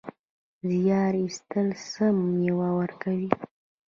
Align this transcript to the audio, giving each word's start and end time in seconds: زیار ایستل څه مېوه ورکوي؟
زیار 0.69 1.13
ایستل 1.21 1.67
څه 1.91 2.05
مېوه 2.35 2.69
ورکوي؟ 2.79 3.29